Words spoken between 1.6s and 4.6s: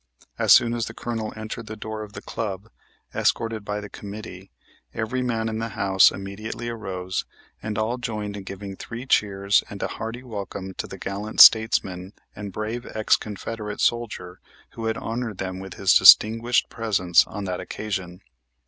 the door of the club, escorted by the committee,